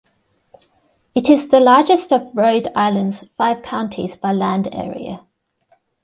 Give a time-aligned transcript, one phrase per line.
[1.13, 5.27] It is the largest of Rhode Island's five counties by land area.